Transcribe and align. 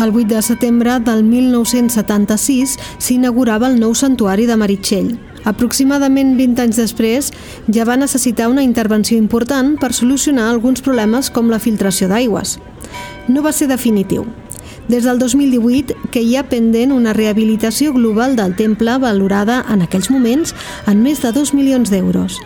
El 0.00 0.16
8 0.16 0.34
de 0.34 0.40
setembre 0.40 0.98
del 1.04 1.22
1976 1.24 2.78
s'inaugurava 3.04 3.68
el 3.68 3.74
nou 3.82 3.92
santuari 3.92 4.46
de 4.48 4.56
Meritxell. 4.56 5.10
Aproximadament 5.44 6.30
20 6.38 6.62
anys 6.64 6.78
després 6.80 7.28
ja 7.68 7.84
va 7.84 7.98
necessitar 8.00 8.48
una 8.48 8.64
intervenció 8.64 9.18
important 9.20 9.74
per 9.76 9.92
solucionar 9.92 10.48
alguns 10.48 10.80
problemes 10.80 11.28
com 11.28 11.52
la 11.52 11.60
filtració 11.60 12.08
d'aigües. 12.08 12.56
No 13.28 13.44
va 13.44 13.52
ser 13.52 13.68
definitiu. 13.68 14.24
Des 14.88 15.04
del 15.04 15.18
2018 15.18 15.94
que 16.10 16.22
hi 16.22 16.36
ha 16.36 16.46
pendent 16.48 16.92
una 16.92 17.12
rehabilitació 17.12 17.92
global 17.92 18.36
del 18.36 18.56
temple 18.56 18.96
valorada 18.98 19.60
en 19.70 19.82
aquells 19.82 20.10
moments 20.10 20.54
en 20.90 21.02
més 21.02 21.22
de 21.22 21.32
2 21.32 21.52
milions 21.54 21.90
d'euros. 21.90 22.40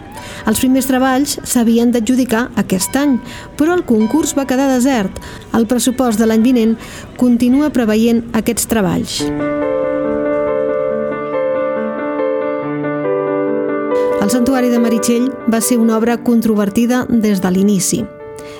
Els 0.49 0.61
primers 0.61 0.89
treballs 0.89 1.39
s'havien 1.45 1.93
d'adjudicar 1.93 2.49
aquest 2.61 2.97
any, 3.01 3.19
però 3.57 3.77
el 3.77 3.85
concurs 3.89 4.35
va 4.37 4.47
quedar 4.49 4.69
desert. 4.73 5.21
El 5.57 5.69
pressupost 5.71 6.21
de 6.21 6.29
l'any 6.29 6.45
vinent 6.45 6.75
continua 7.21 7.73
preveient 7.73 8.25
aquests 8.33 8.69
treballs. 8.69 9.23
El 14.25 14.31
Santuari 14.33 14.71
de 14.73 14.79
Meritxell 14.81 15.31
va 15.53 15.61
ser 15.61 15.77
una 15.77 15.99
obra 15.99 16.17
controvertida 16.25 17.05
des 17.09 17.45
de 17.45 17.51
l'inici. 17.53 18.05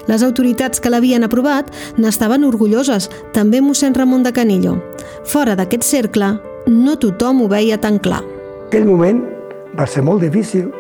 Les 0.09 0.23
autoritats 0.23 0.81
que 0.81 0.91
l'havien 0.93 1.25
aprovat 1.25 1.71
n'estaven 2.01 2.45
orgulloses, 2.45 3.09
també 3.33 3.61
mossèn 3.65 3.95
Ramon 3.97 4.25
de 4.25 4.33
Canillo. 4.37 4.77
Fora 5.25 5.57
d'aquest 5.57 5.87
cercle, 5.87 6.35
no 6.67 6.97
tothom 7.01 7.43
ho 7.43 7.49
veia 7.49 7.79
tan 7.81 7.99
clar. 7.99 8.23
Aquell 8.69 8.89
moment 8.89 9.23
va 9.79 9.87
ser 9.87 10.05
molt 10.07 10.23
difícil 10.25 10.71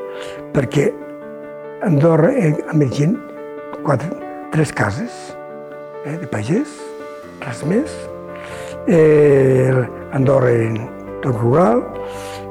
perquè 0.55 0.91
Andorra, 1.84 2.30
eh, 2.32 2.55
a 2.68 2.73
Mergent, 2.73 3.18
quatre, 3.84 4.09
tres 4.52 4.73
cases 4.73 5.10
eh, 6.06 6.16
de 6.16 6.29
pagès, 6.30 6.79
res 7.45 7.65
més. 7.68 7.93
Eh, 8.88 9.73
Andorra 10.16 10.52
era 10.52 10.87
tot 11.24 11.37
rural 11.40 11.82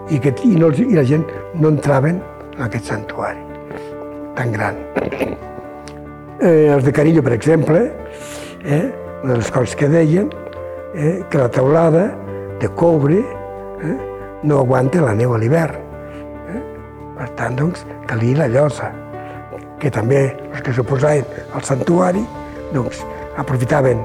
i, 0.10 0.20
que, 0.20 0.34
i, 0.46 0.54
no, 0.58 0.70
i 0.70 0.94
la 0.94 1.06
gent 1.08 1.26
no 1.58 1.74
entraven 1.74 2.22
en 2.58 2.68
aquest 2.68 2.94
santuari 2.94 3.42
tan 4.38 4.54
gran. 4.54 4.78
Eh, 6.44 6.68
els 6.74 6.84
de 6.84 6.92
Carillo, 6.92 7.24
per 7.24 7.34
exemple, 7.34 7.86
eh, 8.64 8.84
una 9.24 9.34
de 9.34 9.40
les 9.40 9.52
coses 9.52 9.78
que 9.80 9.88
deien 9.88 10.28
eh, 10.94 11.24
que 11.30 11.40
la 11.40 11.48
teulada 11.50 12.10
de 12.60 12.68
coure 12.76 13.22
eh, 13.24 13.96
no 14.44 14.60
aguanta 14.60 15.02
la 15.02 15.16
neu 15.16 15.34
a 15.34 15.40
l'hivern 15.40 15.84
per 17.24 17.30
tant, 17.38 17.56
doncs, 17.56 17.86
calia 18.10 18.42
la 18.42 18.48
llosa, 18.52 18.90
que 19.80 19.92
també 19.94 20.26
els 20.50 20.64
que 20.66 20.74
s'oposaven 20.76 21.54
al 21.56 21.64
santuari 21.68 22.24
doncs, 22.74 23.04
aprofitaven 23.40 24.02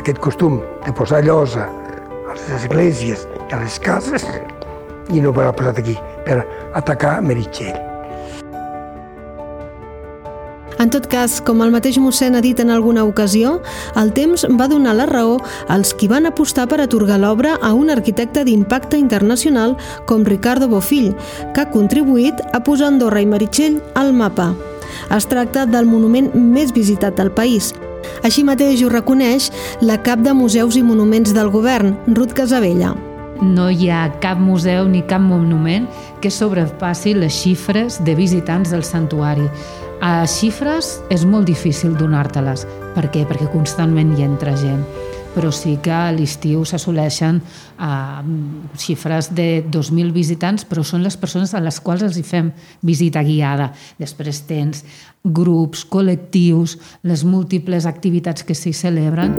aquest 0.00 0.20
costum 0.24 0.60
de 0.86 0.94
posar 0.94 1.20
llosa 1.26 1.66
a 1.68 2.36
les 2.36 2.48
esglésies 2.62 3.26
i 3.48 3.52
a 3.52 3.60
les 3.64 3.80
cases 3.82 4.24
i 5.12 5.20
no 5.24 5.34
per 5.34 5.50
posat 5.56 5.82
aquí, 5.84 5.98
per 6.24 6.40
atacar 6.78 7.18
Meritxell. 7.24 7.87
En 10.78 10.90
tot 10.94 11.08
cas, 11.10 11.40
com 11.42 11.62
el 11.64 11.72
mateix 11.74 11.96
mossèn 11.98 12.36
ha 12.38 12.42
dit 12.44 12.58
en 12.62 12.70
alguna 12.70 13.02
ocasió, 13.04 13.56
el 13.98 14.12
temps 14.14 14.44
va 14.60 14.68
donar 14.70 14.94
la 14.94 15.08
raó 15.10 15.38
als 15.68 15.90
qui 15.94 16.06
van 16.10 16.28
apostar 16.30 16.68
per 16.70 16.80
atorgar 16.80 17.18
l'obra 17.18 17.56
a 17.60 17.72
un 17.74 17.90
arquitecte 17.90 18.44
d'impacte 18.46 18.98
internacional 18.98 19.76
com 20.06 20.22
Ricardo 20.24 20.68
Bofill, 20.68 21.14
que 21.54 21.64
ha 21.64 21.70
contribuït 21.72 22.38
a 22.52 22.62
posar 22.62 22.92
Andorra 22.92 23.24
i 23.24 23.26
Meritxell 23.26 23.80
al 23.98 24.14
mapa. 24.14 24.52
Es 25.14 25.26
tracta 25.26 25.66
del 25.66 25.90
monument 25.90 26.30
més 26.34 26.72
visitat 26.72 27.18
del 27.18 27.32
país. 27.34 27.72
Així 28.22 28.44
mateix 28.46 28.82
ho 28.82 28.92
reconeix 28.92 29.50
la 29.82 29.98
cap 30.02 30.22
de 30.22 30.32
Museus 30.32 30.78
i 30.78 30.86
Monuments 30.86 31.34
del 31.34 31.50
Govern, 31.50 31.96
Ruth 32.14 32.38
Casabella 32.38 32.94
no 33.42 33.68
hi 33.70 33.86
ha 33.90 34.08
cap 34.22 34.40
museu 34.42 34.88
ni 34.90 35.04
cap 35.06 35.22
monument 35.22 35.86
que 36.22 36.30
sobrepassi 36.30 37.14
les 37.14 37.36
xifres 37.38 38.00
de 38.04 38.16
visitants 38.18 38.72
del 38.74 38.82
santuari. 38.82 39.46
A 40.00 40.22
xifres 40.30 40.98
és 41.10 41.24
molt 41.26 41.48
difícil 41.48 41.96
donar-te-les. 41.98 42.66
Per 42.94 43.08
què? 43.10 43.24
Perquè 43.26 43.48
constantment 43.50 44.14
hi 44.14 44.26
entra 44.26 44.54
gent 44.58 44.84
però 45.38 45.52
sí 45.54 45.76
que 45.82 45.92
a 45.94 46.10
l'estiu 46.10 46.64
s'assoleixen 46.66 47.36
uh, 47.38 48.22
xifres 48.80 49.30
de 49.36 49.62
2.000 49.62 50.10
visitants, 50.10 50.64
però 50.66 50.82
són 50.82 51.04
les 51.06 51.18
persones 51.20 51.54
a 51.54 51.62
les 51.62 51.78
quals 51.84 52.02
els 52.02 52.18
hi 52.18 52.24
fem 52.26 52.50
visita 52.82 53.22
guiada. 53.22 53.70
Després 54.00 54.42
tens 54.48 54.82
grups, 55.22 55.84
col·lectius, 55.86 56.78
les 57.06 57.22
múltiples 57.22 57.86
activitats 57.86 58.42
que 58.42 58.58
s'hi 58.58 58.74
celebren. 58.74 59.38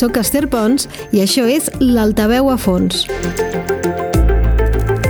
Soc 0.00 0.16
Esther 0.16 0.46
Pons 0.48 0.86
i 1.12 1.20
això 1.20 1.42
és 1.44 1.66
l'Altaveu 1.82 2.46
a 2.48 2.56
fons. 2.56 3.02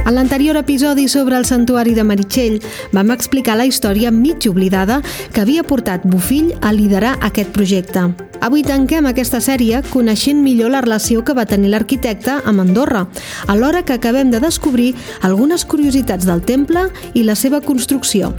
En 0.01 0.17
l'anterior 0.17 0.57
episodi 0.59 1.05
sobre 1.07 1.37
el 1.39 1.45
santuari 1.47 1.93
de 1.95 2.03
Meritxell 2.03 2.57
vam 2.91 3.13
explicar 3.15 3.55
la 3.55 3.69
història 3.71 4.11
mig 4.11 4.49
oblidada 4.51 4.97
que 5.31 5.45
havia 5.45 5.63
portat 5.63 6.03
Bufill 6.03 6.51
a 6.61 6.73
liderar 6.75 7.13
aquest 7.23 7.53
projecte. 7.55 8.09
Avui 8.43 8.65
tanquem 8.67 9.07
aquesta 9.07 9.39
sèrie 9.39 9.85
coneixent 9.93 10.43
millor 10.43 10.75
la 10.75 10.81
relació 10.83 11.23
que 11.23 11.37
va 11.39 11.47
tenir 11.47 11.71
l'arquitecte 11.71 12.41
amb 12.43 12.65
Andorra, 12.65 13.05
alhora 13.47 13.85
que 13.85 13.95
acabem 13.95 14.35
de 14.35 14.43
descobrir 14.43 14.97
algunes 15.23 15.63
curiositats 15.65 16.27
del 16.27 16.43
temple 16.43 16.89
i 17.15 17.23
la 17.23 17.39
seva 17.39 17.63
construcció. 17.63 18.35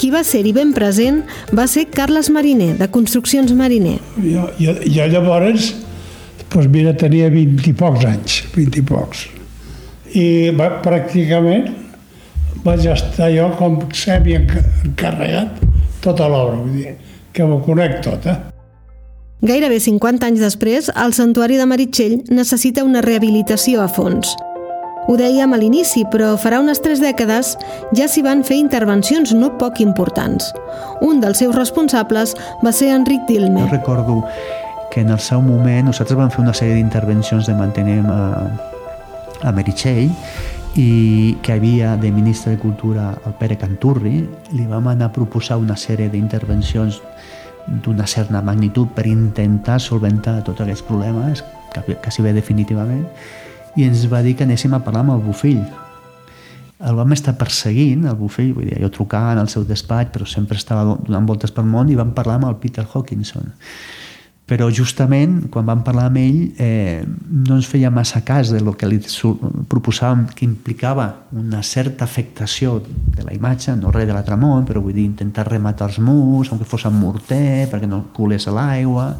Qui 0.00 0.08
va 0.08 0.22
ser-hi 0.24 0.54
ben 0.56 0.70
present 0.72 1.18
va 1.52 1.66
ser 1.68 1.82
Carles 1.92 2.30
Mariner, 2.32 2.70
de 2.78 2.86
Construccions 2.88 3.52
Mariner. 3.52 3.98
Jo, 4.24 4.46
jo, 4.56 4.72
jo 4.88 5.08
llavors, 5.12 5.74
doncs 6.48 6.70
mira, 6.72 6.94
tenia 6.96 7.28
20 7.28 7.68
i 7.68 7.74
pocs 7.76 8.06
anys, 8.08 8.38
20 8.54 8.80
i 8.80 8.86
pocs. 8.88 9.26
I 10.16 10.24
va, 10.56 10.70
pràcticament 10.80 11.68
vaig 12.64 12.88
estar 12.94 13.28
jo 13.34 13.50
com 13.60 13.76
semi-encarregat 13.92 15.60
tota 16.00 16.32
l'obra, 16.32 16.62
vull 16.62 16.80
dir, 16.80 16.96
que 17.36 17.44
m'ho 17.44 17.60
conec 17.68 18.00
tot, 18.04 18.24
eh? 18.24 18.38
Gairebé 19.44 19.78
50 19.84 20.32
anys 20.32 20.40
després, 20.48 20.88
el 20.96 21.12
Santuari 21.16 21.60
de 21.60 21.68
Meritxell 21.68 22.22
necessita 22.32 22.88
una 22.88 23.04
rehabilitació 23.04 23.84
a 23.84 23.88
fons– 23.92 24.32
ho 25.10 25.16
dèiem 25.18 25.50
a 25.50 25.58
l'inici, 25.58 26.04
però 26.06 26.36
farà 26.38 26.60
unes 26.62 26.78
tres 26.84 27.00
dècades 27.02 27.56
ja 27.98 28.06
s'hi 28.06 28.22
van 28.22 28.44
fer 28.46 28.60
intervencions 28.60 29.32
no 29.34 29.50
poc 29.58 29.80
importants. 29.82 30.52
Un 31.02 31.18
dels 31.24 31.42
seus 31.42 31.56
responsables 31.56 32.36
va 32.62 32.70
ser 32.70 32.92
Enric 32.94 33.26
Dilme. 33.26 33.64
Jo 33.64 33.72
recordo 33.74 34.20
que 34.94 35.02
en 35.02 35.10
el 35.10 35.18
seu 35.18 35.42
moment 35.42 35.90
nosaltres 35.90 36.18
vam 36.18 36.30
fer 36.30 36.44
una 36.44 36.54
sèrie 36.54 36.78
d'intervencions 36.78 37.50
de 37.50 37.56
manteniment 37.58 38.06
a, 38.06 38.22
a 39.42 39.52
Meritxell 39.56 40.14
i 40.78 41.36
que 41.42 41.58
havia 41.58 41.96
de 41.98 42.14
ministre 42.14 42.54
de 42.54 42.62
Cultura 42.62 43.10
el 43.26 43.34
Pere 43.42 43.58
Canturri, 43.58 44.20
li 44.54 44.70
vam 44.70 44.86
anar 44.94 45.10
a 45.10 45.14
proposar 45.14 45.58
una 45.58 45.74
sèrie 45.74 46.06
d'intervencions 46.12 47.02
d'una 47.66 48.06
certa 48.06 48.42
magnitud 48.42 48.94
per 48.94 49.10
intentar 49.10 49.80
solventar 49.82 50.40
tots 50.46 50.62
aquests 50.62 50.86
problemes, 50.86 51.42
quasi 51.74 52.22
bé 52.22 52.32
definitivament, 52.34 53.06
i 53.76 53.86
ens 53.86 54.06
va 54.10 54.22
dir 54.24 54.34
que 54.36 54.46
anéssim 54.46 54.74
a 54.74 54.82
parlar 54.84 55.04
amb 55.04 55.16
el 55.16 55.22
Bufill. 55.24 55.62
El 56.80 56.96
vam 56.96 57.12
estar 57.12 57.36
perseguint, 57.36 58.06
el 58.08 58.16
Bufill, 58.16 58.54
vull 58.56 58.68
dir, 58.70 58.80
jo 58.80 58.88
trucant 58.92 59.38
al 59.38 59.50
seu 59.52 59.66
despatx, 59.68 60.14
però 60.14 60.26
sempre 60.26 60.56
estava 60.56 60.96
donant 60.96 61.28
voltes 61.28 61.52
pel 61.52 61.68
món 61.68 61.90
i 61.92 61.98
vam 61.98 62.14
parlar 62.16 62.38
amb 62.40 62.48
el 62.48 62.56
Peter 62.62 62.86
Hawkinson. 62.86 63.52
Però 64.50 64.66
justament, 64.74 65.44
quan 65.52 65.68
vam 65.68 65.84
parlar 65.86 66.08
amb 66.08 66.18
ell, 66.18 66.38
eh, 66.58 67.04
no 67.04 67.54
ens 67.54 67.68
feia 67.70 67.92
massa 67.94 68.24
cas 68.26 68.50
de 68.50 68.58
lo 68.58 68.72
que 68.74 68.88
li 68.90 68.98
proposàvem, 69.70 70.24
que 70.34 70.42
implicava 70.42 71.06
una 71.38 71.62
certa 71.62 72.02
afectació 72.08 72.80
de 72.82 73.22
la 73.22 73.36
imatge, 73.36 73.76
no 73.78 73.92
res 73.94 74.08
de 74.08 74.16
l'altre 74.16 74.34
món, 74.40 74.64
però 74.66 74.82
vull 74.82 74.96
dir, 74.96 75.04
intentar 75.06 75.46
rematar 75.46 75.92
els 75.92 76.00
murs, 76.02 76.50
aunque 76.50 76.66
fos 76.66 76.88
amb 76.88 76.98
morter, 76.98 77.68
perquè 77.70 77.86
no 77.86 78.08
colés 78.16 78.48
l'aigua, 78.50 79.12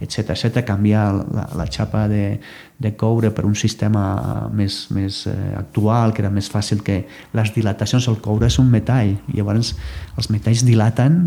etc 0.00 0.32
etc 0.34 0.64
canviar 0.66 1.06
la, 1.14 1.46
la 1.56 1.66
xapa 1.68 2.06
de, 2.08 2.40
de 2.80 2.92
coure 2.96 3.30
per 3.36 3.44
un 3.44 3.54
sistema 3.54 4.48
més, 4.56 4.86
més 4.96 5.26
eh, 5.28 5.36
actual, 5.58 6.14
que 6.14 6.24
era 6.24 6.32
més 6.32 6.50
fàcil 6.50 6.82
que 6.86 7.02
les 7.36 7.54
dilatacions, 7.54 8.08
el 8.08 8.20
coure 8.24 8.48
és 8.48 8.58
un 8.62 8.70
metall, 8.72 9.16
i 9.28 9.38
llavors 9.38 9.74
els 10.16 10.30
metalls 10.32 10.64
dilaten 10.66 11.26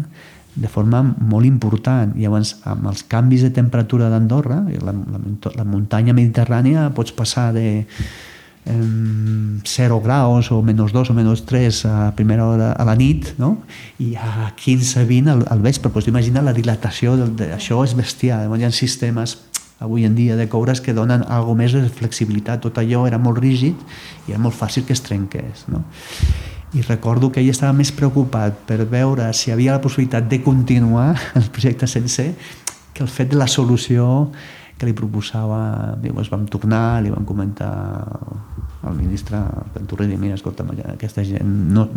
de 0.53 0.69
forma 0.69 1.01
molt 1.03 1.47
important. 1.49 2.13
I 2.17 2.27
llavors, 2.27 2.55
amb 2.69 2.85
els 2.91 3.05
canvis 3.09 3.45
de 3.45 3.49
temperatura 3.53 4.09
d'Andorra, 4.11 4.61
la, 4.85 4.93
la, 4.93 5.23
la 5.57 5.65
muntanya 5.65 6.13
mediterrània, 6.13 6.91
pots 6.93 7.15
passar 7.15 7.51
de 7.55 7.65
0 8.65 9.99
graus 10.03 10.51
o 10.55 10.61
menys 10.63 10.93
2 10.95 11.11
o 11.11 11.15
menys 11.17 11.43
3 11.45 11.85
a 11.89 12.11
primera 12.15 12.45
hora 12.47 12.71
a 12.71 12.85
la 12.87 12.95
nit 12.95 13.33
no? 13.37 13.57
i 13.99 14.13
a 14.15 14.53
15-20 14.55 15.33
al, 15.33 15.41
al 15.51 15.59
vespre 15.65 15.91
pues 15.91 16.07
imagina 16.07 16.41
la 16.41 16.55
dilatació 16.55 17.17
d'això 17.27 17.83
és 17.83 17.97
bestial 17.99 18.47
hi 18.47 18.63
ha 18.63 18.71
sistemes 18.71 19.35
avui 19.83 20.05
en 20.05 20.15
dia 20.15 20.37
de 20.39 20.47
coures 20.47 20.79
que 20.79 20.95
donen 20.95 21.25
algo 21.27 21.55
més 21.59 21.73
de 21.75 21.83
flexibilitat. 21.91 22.61
Tot 22.63 22.79
allò 22.79 23.03
era 23.09 23.19
molt 23.19 23.41
rígid 23.43 23.75
i 24.27 24.31
era 24.31 24.39
molt 24.39 24.55
fàcil 24.55 24.87
que 24.87 24.95
es 24.95 25.03
trenqués. 25.03 25.65
No? 25.67 25.83
I 26.73 26.81
recordo 26.87 27.29
que 27.31 27.43
ell 27.43 27.51
estava 27.51 27.75
més 27.75 27.91
preocupat 27.93 28.63
per 28.69 28.79
veure 28.89 29.27
si 29.35 29.51
havia 29.51 29.75
la 29.75 29.83
possibilitat 29.83 30.29
de 30.31 30.39
continuar 30.41 31.11
el 31.39 31.49
projecte 31.51 31.87
sencer 31.87 32.31
que 32.93 33.03
el 33.03 33.09
fet 33.09 33.33
de 33.33 33.37
la 33.37 33.49
solució 33.49 34.31
que 34.83 34.89
li 34.91 34.95
proposava, 34.97 35.95
ens 36.03 36.29
vam 36.31 36.43
tornar, 36.51 37.01
li 37.03 37.11
vam 37.13 37.23
comentar 37.25 37.71
al 38.83 38.95
ministre 38.97 39.39
Ventura 39.73 40.03
i 40.03 40.11
dir, 40.11 40.19
mira, 40.19 40.35
escolta, 40.35 40.65
aquesta 40.91 41.23
gent 41.23 41.47
no... 41.71 41.87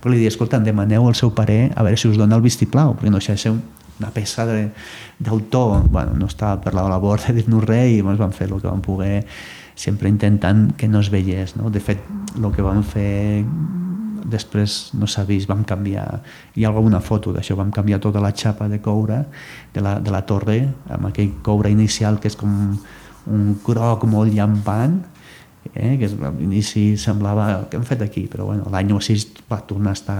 però 0.00 0.12
li 0.12 0.20
dir, 0.20 0.30
escolta, 0.30 0.60
demaneu 0.62 1.08
el 1.10 1.18
seu 1.18 1.34
parer 1.34 1.72
a 1.74 1.82
veure 1.82 1.98
si 1.98 2.06
us 2.08 2.20
dona 2.20 2.38
el 2.38 2.44
vistiplau, 2.44 2.94
perquè 2.94 3.10
no 3.10 3.18
de 3.18 3.36
ser 3.36 3.52
una 3.52 4.12
peça 4.14 4.46
d'autor, 4.46 5.82
bueno, 5.90 6.14
no 6.18 6.30
estava 6.30 6.60
per 6.62 6.74
la 6.74 6.86
labor 6.88 7.20
de 7.26 7.34
dir-nos 7.40 7.66
res 7.66 7.90
i 7.90 8.00
ens 8.00 8.22
vam 8.22 8.32
fer 8.34 8.48
el 8.48 8.60
que 8.60 8.70
vam 8.70 8.82
poder 8.82 9.24
sempre 9.74 10.08
intentant 10.08 10.72
que 10.76 10.88
no 10.88 11.00
es 11.00 11.10
veiés. 11.10 11.56
No? 11.56 11.70
De 11.70 11.80
fet, 11.80 12.02
el 12.36 12.50
que 12.54 12.62
vam 12.62 12.82
fer 12.86 13.42
després 14.24 14.92
no 14.98 15.06
s'ha 15.06 15.24
vist, 15.28 15.48
vam 15.50 15.64
canviar, 15.68 16.20
hi 16.56 16.64
ha 16.64 16.72
alguna 16.72 17.00
foto 17.00 17.32
d'això, 17.34 17.56
vam 17.58 17.72
canviar 17.74 18.00
tota 18.00 18.22
la 18.22 18.32
xapa 18.32 18.68
de 18.68 18.80
coure 18.82 19.22
de 19.74 19.84
la, 19.84 19.98
de 20.00 20.10
la 20.14 20.22
torre 20.26 20.58
amb 20.90 21.08
aquell 21.10 21.32
coure 21.42 21.70
inicial 21.70 22.20
que 22.20 22.30
és 22.30 22.36
com 22.38 22.76
un 23.32 23.56
groc 23.64 24.04
molt 24.10 24.32
llampant 24.34 25.00
eh, 25.74 25.96
que 25.98 26.10
a 26.10 26.32
l'inici 26.38 26.96
semblava 26.98 27.68
que 27.70 27.78
hem 27.78 27.86
fet 27.86 28.02
aquí, 28.02 28.26
però 28.30 28.48
bueno, 28.50 28.70
l'any 28.72 28.92
6 28.98 29.28
va 29.50 29.62
tornar 29.66 29.94
a 29.94 29.98
estar 29.98 30.18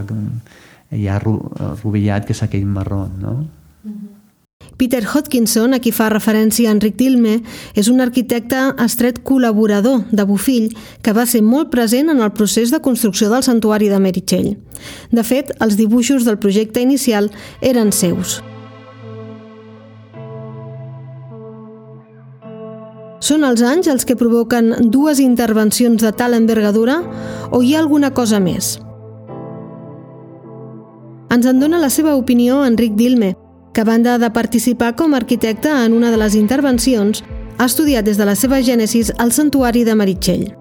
ja 0.92 1.18
rovillat, 1.18 2.26
que 2.26 2.36
és 2.36 2.42
aquell 2.44 2.66
marró, 2.68 3.06
no? 3.18 3.40
Peter 4.76 5.02
Hodkinson, 5.06 5.74
a 5.74 5.80
qui 5.82 5.92
fa 5.92 6.08
referència 6.12 6.72
Enric 6.72 6.96
Tilme, 6.98 7.40
és 7.78 7.88
un 7.92 8.00
arquitecte 8.04 8.60
estret 8.82 9.22
col·laborador 9.26 10.04
de 10.10 10.24
Bofill 10.28 10.70
que 11.02 11.14
va 11.16 11.26
ser 11.26 11.42
molt 11.46 11.70
present 11.70 12.10
en 12.10 12.22
el 12.22 12.32
procés 12.32 12.72
de 12.72 12.80
construcció 12.84 13.30
del 13.32 13.44
santuari 13.46 13.90
de 13.92 14.00
Meritxell. 14.00 14.54
De 15.10 15.24
fet, 15.26 15.52
els 15.60 15.76
dibuixos 15.76 16.24
del 16.24 16.40
projecte 16.42 16.82
inicial 16.82 17.30
eren 17.60 17.92
seus. 17.92 18.40
Són 23.22 23.44
els 23.46 23.62
anys 23.62 23.86
els 23.86 24.02
que 24.02 24.18
provoquen 24.18 24.90
dues 24.90 25.20
intervencions 25.22 26.02
de 26.02 26.10
tal 26.10 26.34
envergadura 26.34 26.98
o 27.54 27.62
hi 27.62 27.76
ha 27.76 27.78
alguna 27.84 28.10
cosa 28.10 28.40
més? 28.42 28.80
Ens 31.32 31.46
en 31.46 31.62
dona 31.62 31.78
la 31.78 31.88
seva 31.88 32.16
opinió 32.18 32.64
Enric 32.66 32.98
Dilme, 32.98 33.36
que 33.72 33.80
a 33.80 33.84
banda 33.84 34.18
de 34.18 34.30
participar 34.30 34.96
com 34.96 35.14
a 35.14 35.16
arquitecte 35.16 35.70
en 35.70 35.92
una 35.92 36.10
de 36.10 36.18
les 36.20 36.34
intervencions, 36.34 37.24
ha 37.58 37.64
estudiat 37.64 38.04
des 38.04 38.18
de 38.18 38.26
la 38.26 38.34
seva 38.36 38.60
gènesis 38.60 39.12
al 39.18 39.32
santuari 39.32 39.84
de 39.84 39.94
Meritxell. 39.94 40.52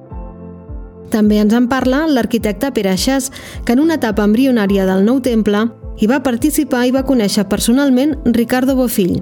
També 1.11 1.41
ens 1.43 1.53
en 1.53 1.67
parla 1.67 2.05
l'arquitecte 2.07 2.71
Pere 2.71 2.95
Xas, 2.95 3.31
que 3.65 3.73
en 3.73 3.81
una 3.83 3.99
etapa 3.99 4.23
embrionària 4.23 4.85
del 4.87 5.03
nou 5.03 5.19
temple 5.19 5.67
hi 5.99 6.07
va 6.07 6.21
participar 6.23 6.85
i 6.87 6.95
va 6.95 7.03
conèixer 7.03 7.47
personalment 7.51 8.15
Ricardo 8.37 8.77
Bofill. 8.79 9.19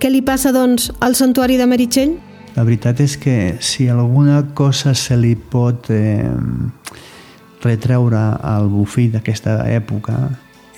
Què 0.00 0.10
li 0.10 0.22
passa, 0.24 0.52
doncs, 0.52 0.90
al 1.00 1.14
santuari 1.16 1.58
de 1.60 1.68
Meritxell? 1.68 2.16
La 2.56 2.64
veritat 2.64 3.00
és 3.02 3.16
que 3.18 3.56
si 3.60 3.88
alguna 3.88 4.40
cosa 4.54 4.94
se 4.94 5.16
li 5.18 5.34
pot 5.34 5.90
eh, 5.90 6.28
retreure 7.64 8.22
al 8.40 8.68
Bofill 8.70 9.12
d'aquesta 9.14 9.64
època 9.68 10.16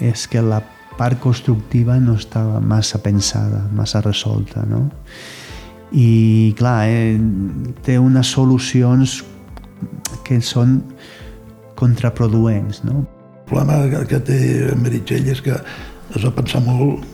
és 0.00 0.26
que 0.31 0.43
la 0.43 0.62
part 0.97 1.21
constructiva 1.21 1.99
no 2.01 2.17
estava 2.17 2.61
massa 2.61 2.99
pensada, 3.03 3.65
massa 3.73 4.01
resolta, 4.01 4.65
no? 4.67 4.87
I, 5.93 6.55
clar, 6.59 6.89
eh, 6.91 7.19
té 7.87 7.99
unes 8.03 8.33
solucions 8.35 9.21
que 10.27 10.41
són 10.43 10.81
contraproduents, 11.79 12.83
no? 12.89 13.05
El 13.47 13.51
problema 13.53 14.07
que 14.11 14.19
té 14.27 14.39
Meritxell 14.81 15.29
és 15.31 15.43
que 15.45 15.55
has 15.55 16.25
de 16.25 16.33
pensar 16.35 16.63
molt 16.65 17.05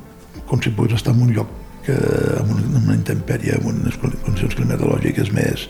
com 0.49 0.62
si 0.62 0.73
pogués 0.73 0.96
estar 0.96 1.12
en 1.12 1.26
un 1.26 1.34
lloc 1.37 1.50
que, 1.84 1.96
en, 1.96 2.49
una, 2.55 2.62
en 2.62 2.79
una 2.87 2.96
intempèrie, 2.96 3.58
en 3.58 3.69
unes 3.69 3.99
condicions 4.00 4.56
climatològiques 4.56 5.32
més 5.34 5.67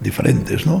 diferents, 0.00 0.64
no? 0.68 0.80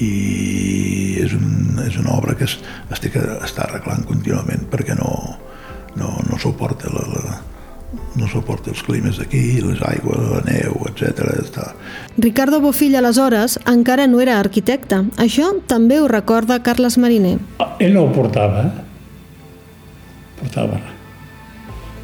i 0.00 1.20
és, 1.20 1.34
un, 1.36 1.80
és 1.84 1.96
una 2.00 2.14
obra 2.16 2.34
que 2.38 2.46
es, 2.48 2.56
es 2.92 3.02
té 3.02 3.10
que 3.12 3.20
estar 3.44 3.66
arreglant 3.66 4.06
contínuament 4.08 4.64
perquè 4.72 4.96
no, 4.96 5.10
no, 5.96 6.12
no 6.28 6.38
suporta 6.38 6.90
la, 6.92 7.02
la, 7.12 7.40
no 8.16 8.28
suporta 8.28 8.72
els 8.72 8.82
climes 8.84 9.18
d'aquí, 9.20 9.60
les 9.64 9.82
aigües, 9.88 10.22
la 10.30 10.40
neu, 10.46 10.78
etc. 10.88 11.72
Ricardo 12.18 12.60
Bofill, 12.60 12.96
aleshores, 12.96 13.58
encara 13.68 14.06
no 14.08 14.20
era 14.24 14.38
arquitecte. 14.40 15.02
Això 15.20 15.50
també 15.68 16.00
ho 16.00 16.08
recorda 16.10 16.62
Carles 16.64 16.98
Mariner. 17.00 17.36
Ah, 17.60 17.74
ell 17.80 17.94
no 17.96 18.06
ho 18.06 18.14
portava, 18.14 18.66
eh? 18.66 18.88
Portava 20.42 20.80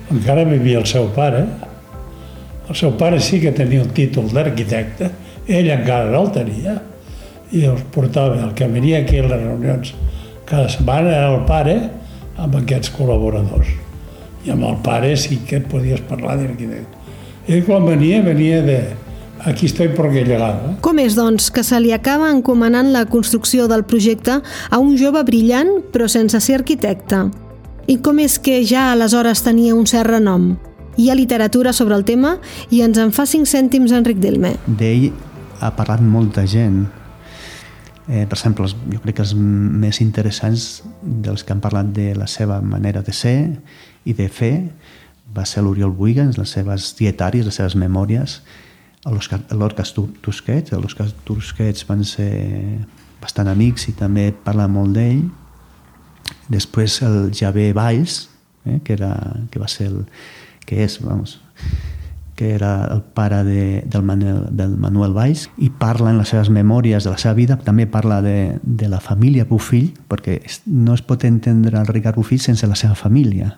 Encara 0.09 0.45
vivia 0.49 0.79
el 0.81 0.87
seu 0.89 1.11
pare. 1.13 1.43
El 2.69 2.77
seu 2.77 2.95
pare 3.01 3.19
sí 3.21 3.41
que 3.43 3.53
tenia 3.53 3.83
un 3.85 3.91
títol 3.97 4.31
d'arquitecte, 4.33 5.11
ell 5.49 5.69
encara 5.73 6.09
no 6.13 6.23
el 6.25 6.31
tenia, 6.33 6.77
i 7.53 7.65
els 7.69 7.85
portava. 7.93 8.39
El 8.45 8.55
que 8.57 8.69
venia 8.69 9.03
aquí 9.03 9.21
a 9.21 9.29
les 9.29 9.43
reunions 9.43 9.93
cada 10.49 10.69
setmana 10.73 11.13
era 11.13 11.29
el 11.35 11.45
pare, 11.49 11.77
amb 12.39 12.55
aquests 12.61 12.93
col·laboradors. 12.95 13.69
I 14.47 14.55
amb 14.55 14.65
el 14.69 14.79
pare 14.85 15.13
sí 15.19 15.41
que 15.47 15.61
podies 15.61 16.01
parlar 16.09 16.39
d'arquitecte. 16.39 16.97
Ell 17.49 17.65
quan 17.67 17.87
venia, 17.89 18.23
venia 18.23 18.63
de 18.63 18.79
aquí 19.45 19.67
estoy 19.67 19.89
porque 19.89 20.21
he 20.21 20.25
llegado. 20.25 20.77
Com 20.81 20.99
és, 21.03 21.17
doncs, 21.17 21.51
que 21.51 21.65
se 21.65 21.79
li 21.81 21.93
acaba 21.93 22.31
encomanant 22.31 22.93
la 22.93 23.07
construcció 23.07 23.69
del 23.69 23.85
projecte 23.85 24.39
a 24.71 24.79
un 24.79 24.97
jove 25.01 25.23
brillant 25.25 25.79
però 25.93 26.09
sense 26.09 26.41
ser 26.45 26.59
arquitecte? 26.61 27.27
I 27.89 27.99
com 28.05 28.19
és 28.21 28.37
que 28.39 28.61
ja 28.69 28.91
aleshores 28.93 29.43
tenia 29.47 29.75
un 29.75 29.87
cert 29.89 30.11
renom? 30.11 30.53
Hi 30.99 31.09
ha 31.09 31.17
literatura 31.17 31.73
sobre 31.73 31.97
el 31.97 32.05
tema 32.05 32.37
i 32.75 32.83
ens 32.85 32.99
en 32.99 33.15
fa 33.15 33.25
cinc 33.27 33.49
cèntims 33.49 33.95
Enric 33.95 34.19
Delme. 34.21 34.57
D'ell 34.67 35.11
ha 35.63 35.71
parlat 35.75 36.03
molta 36.03 36.45
gent, 36.47 36.85
Eh, 38.09 38.25
per 38.25 38.39
exemple, 38.39 38.67
jo 38.67 39.01
crec 39.03 39.19
que 39.19 39.25
els 39.27 39.35
més 39.37 40.01
interessants 40.01 40.83
dels 41.03 41.45
que 41.45 41.53
han 41.53 41.61
parlat 41.61 41.91
de 41.93 42.15
la 42.17 42.27
seva 42.27 42.63
manera 42.65 43.03
de 43.05 43.13
ser 43.13 43.37
i 44.09 44.15
de 44.17 44.31
fer 44.33 44.55
va 45.37 45.45
ser 45.45 45.61
l'Oriol 45.63 45.93
Buigans, 45.93 46.39
les 46.41 46.55
seves 46.57 46.95
dietàries, 46.97 47.45
les 47.45 47.59
seves 47.61 47.77
memòries, 47.77 48.39
l'Orca 49.05 49.85
Tusquets. 50.25 50.73
L'Orca 50.73 51.05
Tusquets 51.29 51.85
van 51.89 52.05
ser 52.09 52.33
bastant 53.21 53.53
amics 53.53 53.91
i 53.93 53.95
també 53.99 54.31
parla 54.33 54.69
molt 54.73 54.97
d'ell. 54.97 55.27
Després 56.49 57.03
el 57.05 57.29
Javé 57.37 57.75
Valls, 57.77 58.23
eh, 58.65 58.81
que, 58.85 58.97
era, 58.97 59.13
que 59.53 59.61
va 59.61 59.69
ser 59.69 59.91
el, 59.93 60.03
que 60.65 60.81
és, 60.85 60.99
vamos, 61.05 61.39
que 62.39 62.55
era 62.55 62.85
el 62.95 63.01
pare 63.03 63.43
de, 63.43 63.83
del, 63.85 64.03
Manuel, 64.05 64.45
del 64.55 64.77
Manuel 64.79 65.11
Valls, 65.11 65.49
i 65.59 65.73
parla 65.75 66.13
en 66.13 66.21
les 66.21 66.31
seves 66.31 66.53
memòries 66.55 67.03
de 67.03 67.11
la 67.11 67.19
seva 67.19 67.35
vida, 67.35 67.57
també 67.67 67.89
parla 67.91 68.21
de, 68.23 68.61
de 68.63 68.87
la 68.87 69.01
família 69.03 69.43
Bufill, 69.49 69.89
perquè 70.07 70.37
no 70.71 70.95
es 70.95 71.03
pot 71.03 71.27
entendre 71.27 71.81
el 71.81 71.91
Ricard 71.91 72.15
Bufill 72.15 72.39
sense 72.39 72.71
la 72.71 72.79
seva 72.79 72.95
família. 72.95 73.57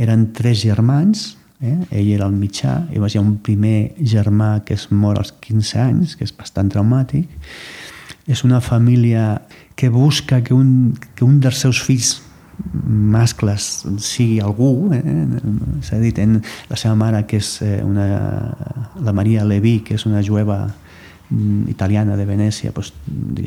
Eren 0.00 0.30
tres 0.32 0.62
germans, 0.64 1.34
eh? 1.60 1.76
ell 1.90 2.08
era 2.14 2.24
el 2.24 2.40
mitjà, 2.40 2.78
hi 2.88 2.96
ha 3.04 3.20
un 3.20 3.36
primer 3.44 3.92
germà 4.00 4.62
que 4.64 4.80
es 4.80 4.88
mor 4.88 5.20
als 5.20 5.34
15 5.44 5.84
anys, 5.84 6.16
que 6.16 6.24
és 6.24 6.32
bastant 6.32 6.72
traumàtic. 6.72 7.28
És 8.24 8.46
una 8.48 8.62
família 8.64 9.42
que 9.76 9.92
busca 9.92 10.40
que 10.40 10.56
un, 10.56 10.96
que 11.12 11.28
un 11.28 11.36
dels 11.44 11.60
seus 11.60 11.84
fills 11.84 12.22
mascles 12.84 13.86
sigui 14.02 14.40
algú, 14.42 14.90
eh? 14.94 15.02
s'ha 15.86 15.98
dit 16.02 16.18
en 16.22 16.38
la 16.70 16.78
seva 16.78 16.96
mare 16.98 17.24
que 17.28 17.40
és 17.40 17.50
eh, 17.64 17.80
una, 17.84 18.06
la 19.00 19.14
Maria 19.16 19.44
Leví, 19.44 19.80
que 19.86 19.96
és 19.98 20.06
una 20.08 20.22
jueva 20.26 20.58
mm, 20.66 21.68
italiana 21.72 22.18
de 22.18 22.26
Venècia, 22.28 22.72
doncs, 22.76 22.92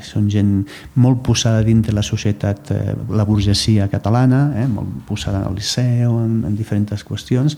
són 0.08 0.30
gent 0.34 0.56
molt 0.96 1.24
posada 1.26 1.64
dintre 1.66 1.96
la 1.96 2.06
societat, 2.06 2.74
eh, 2.74 2.96
la 3.10 3.28
burgesia 3.28 3.90
catalana, 3.92 4.46
eh, 4.58 4.68
molt 4.72 5.04
posada 5.10 5.46
al 5.48 5.60
liceu, 5.60 6.18
en, 6.24 6.42
en 6.50 6.58
diferents 6.58 7.06
qüestions, 7.08 7.58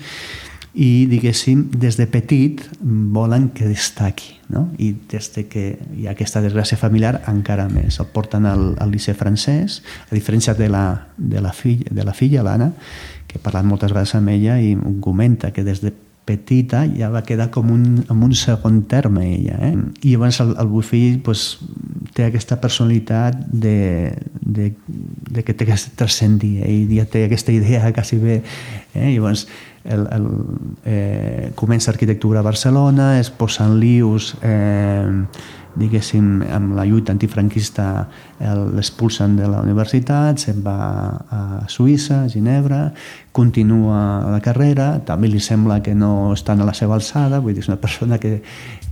i, 0.75 1.05
diguéssim, 1.07 1.69
des 1.71 1.95
de 1.95 2.05
petit 2.11 2.59
volen 2.83 3.47
que 3.55 3.67
destaqui, 3.69 4.35
no? 4.51 4.65
I 4.75 4.91
des 5.11 5.29
de 5.31 5.45
que 5.47 5.63
hi 5.95 6.07
ha 6.07 6.11
aquesta 6.11 6.41
desgràcia 6.43 6.75
familiar 6.77 7.21
encara 7.31 7.69
més. 7.71 8.01
El 8.03 8.09
porten 8.11 8.43
al, 8.49 8.73
al 8.83 8.91
liceu 8.91 9.15
francès, 9.15 9.79
a 10.09 10.13
diferència 10.13 10.53
de 10.53 10.67
la, 10.69 10.85
de 11.15 11.39
la, 11.39 11.53
filla, 11.55 11.87
de 11.91 12.03
la 12.03 12.13
filla, 12.13 12.43
l'Anna, 12.43 12.73
que 13.25 13.39
he 13.39 13.43
parlat 13.43 13.63
moltes 13.63 13.95
vegades 13.95 14.17
amb 14.19 14.33
ella 14.35 14.59
i 14.59 14.75
comenta 15.01 15.53
que 15.55 15.63
des 15.63 15.79
de 15.79 15.93
petita 16.25 16.81
ja 16.89 17.11
va 17.13 17.21
quedar 17.23 17.51
com 17.53 17.69
un, 17.71 17.85
en 18.09 18.23
un 18.25 18.33
segon 18.35 18.81
terme 18.89 19.27
ella. 19.29 19.59
Eh? 19.69 19.75
I 20.01 20.15
llavors 20.15 20.41
el, 20.43 20.55
el 20.59 20.71
Bufill 20.73 21.21
pues, 21.23 21.45
té 22.17 22.25
aquesta 22.25 22.57
personalitat 22.59 23.37
de, 23.47 24.11
de, 24.41 24.73
de 25.29 25.45
que 25.45 25.53
té 25.53 25.69
que 25.69 25.77
transcendir, 25.95 26.57
ell 26.65 26.91
ja 26.97 27.05
té 27.07 27.23
aquesta 27.29 27.53
idea 27.55 27.91
quasi 27.95 28.19
bé. 28.19 28.41
Eh? 28.91 29.13
Llavors 29.13 29.45
el, 29.85 30.07
el, 30.11 30.25
eh, 30.85 31.51
comença 31.55 31.91
arquitectura 31.91 32.41
a 32.41 32.47
Barcelona, 32.47 33.19
es 33.19 33.29
posa 33.29 33.67
en 33.69 33.79
lius 33.79 34.33
eh, 34.41 35.25
diguéssim, 35.75 36.39
amb 36.55 36.75
la 36.77 36.85
lluita 36.87 37.13
antifranquista 37.13 38.07
l'expulsen 38.39 39.35
de 39.35 39.47
la 39.51 39.61
universitat, 39.63 40.39
se'n 40.39 40.61
va 40.63 40.77
a 41.27 41.41
Suïssa, 41.71 42.23
a 42.23 42.31
Ginebra, 42.31 42.81
continua 43.35 43.99
la 44.31 44.39
carrera, 44.43 44.93
també 45.05 45.29
li 45.31 45.41
sembla 45.43 45.81
que 45.83 45.95
no 45.95 46.33
estan 46.33 46.63
a 46.63 46.67
la 46.67 46.75
seva 46.77 46.95
alçada, 46.95 47.41
vull 47.43 47.55
dir, 47.55 47.65
és 47.65 47.71
una 47.71 47.79
persona 47.81 48.19
que, 48.23 48.37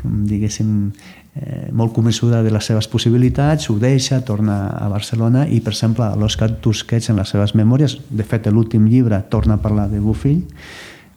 diguéssim, 0.03 0.91
eh, 1.35 1.69
molt 1.71 1.93
convençuda 1.93 2.43
de 2.43 2.51
les 2.53 2.65
seves 2.65 2.87
possibilitats, 2.87 3.69
ho 3.69 3.77
deixa, 3.81 4.21
torna 4.25 4.67
a 4.77 4.87
Barcelona 4.91 5.47
i, 5.47 5.59
per 5.61 5.73
exemple, 5.73 6.07
l'Òscar 6.19 6.51
Tusquets 6.61 7.09
en 7.09 7.21
les 7.21 7.29
seves 7.29 7.55
memòries, 7.57 7.97
de 8.09 8.25
fet, 8.27 8.47
l'últim 8.51 8.87
llibre 8.89 9.21
torna 9.29 9.57
a 9.57 9.63
parlar 9.63 9.89
de 9.91 10.01
Bufill, 10.03 10.43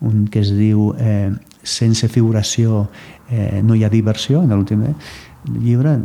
un 0.01 0.27
que 0.29 0.41
es 0.45 0.53
diu 0.53 0.93
eh, 1.01 1.33
Sense 1.67 2.07
figuració 2.07 2.85
eh, 3.31 3.61
no 3.65 3.75
hi 3.75 3.83
ha 3.83 3.91
diversió, 3.91 4.45
en 4.45 4.53
l'últim 4.55 4.85
eh? 4.87 4.95
llibre 5.47 5.97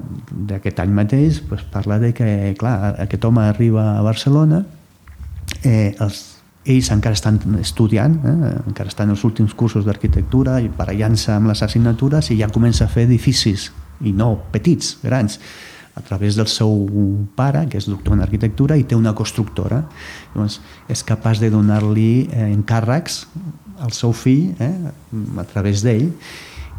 d'aquest 0.49 0.79
any 0.81 0.93
mateix 0.93 1.41
pues, 1.45 1.61
parla 1.69 1.99
de 2.01 2.11
que, 2.17 2.53
clar, 2.57 2.95
aquest 3.03 3.25
home 3.25 3.43
arriba 3.45 3.97
a 3.97 4.01
Barcelona, 4.05 4.63
eh, 5.63 5.93
els, 5.99 6.23
ells 6.65 6.91
encara 6.93 7.17
estan 7.17 7.39
estudiant, 7.59 8.17
eh, 8.25 8.53
encara 8.69 8.89
estan 8.89 9.09
en 9.09 9.15
els 9.15 9.23
últims 9.25 9.53
cursos 9.57 9.85
d'arquitectura 9.85 10.59
i 10.61 10.69
barallant-se 10.69 11.33
amb 11.33 11.49
les 11.49 11.61
assignatures 11.65 12.31
i 12.31 12.39
ja 12.41 12.49
comença 12.53 12.85
a 12.85 12.91
fer 12.91 13.07
edificis, 13.09 13.71
i 14.03 14.13
no 14.15 14.33
petits, 14.51 14.97
grans, 15.03 15.39
a 15.95 16.01
través 16.01 16.37
del 16.39 16.47
seu 16.47 16.71
pare, 17.35 17.65
que 17.69 17.79
és 17.81 17.89
doctor 17.89 18.15
en 18.15 18.23
arquitectura, 18.23 18.77
i 18.79 18.85
té 18.87 18.95
una 18.95 19.15
constructora. 19.17 19.83
Llavors, 20.35 20.61
és 20.91 21.03
capaç 21.03 21.41
de 21.43 21.51
donar-li 21.51 22.29
eh, 22.31 22.47
encàrrecs 22.51 23.25
al 23.81 23.91
seu 23.97 24.13
fill 24.15 24.53
eh, 24.61 24.71
a 25.41 25.45
través 25.49 25.83
d'ell 25.83 26.09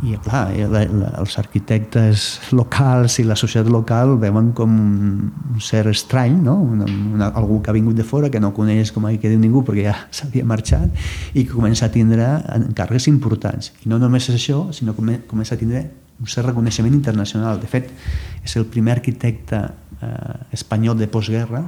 i 0.03 0.17
clar, 0.19 0.49
eh, 0.51 0.83
els 1.21 1.37
arquitectes 1.39 2.25
locals 2.57 3.21
i 3.23 3.27
la 3.27 3.37
societat 3.39 3.71
local 3.71 4.17
veuen 4.23 4.51
com 4.57 4.73
un 4.73 5.61
ser 5.63 5.85
estrany, 5.93 6.35
no? 6.43 6.57
una, 6.65 6.89
una, 6.89 7.29
algú 7.39 7.61
que 7.63 7.71
ha 7.71 7.77
vingut 7.77 7.99
de 7.99 8.07
fora, 8.07 8.31
que 8.31 8.41
no 8.43 8.51
coneix 8.57 8.91
com 8.95 9.07
aquí 9.07 9.21
que 9.23 9.31
diu 9.31 9.39
ningú 9.39 9.63
perquè 9.67 9.87
ja 9.87 9.97
s'havia 10.17 10.49
marxat 10.49 11.05
i 11.35 11.45
que 11.45 11.53
comença 11.53 11.87
a 11.87 11.95
tindre 11.95 12.27
càrregues 12.75 13.07
importants. 13.13 13.75
I 13.85 13.93
no 13.93 14.01
només 14.03 14.31
és 14.33 14.41
això, 14.41 14.65
sinó 14.75 14.97
que 14.97 15.21
comença 15.31 15.55
a 15.55 15.61
tindre 15.61 15.87
un 16.23 16.31
cert 16.31 16.47
reconeixement 16.49 16.95
internacional. 16.95 17.59
De 17.61 17.71
fet, 17.71 17.91
és 18.43 18.55
el 18.57 18.69
primer 18.71 18.97
arquitecte 19.01 19.65
eh, 19.67 20.39
espanyol 20.55 20.97
de 20.99 21.11
postguerra 21.11 21.65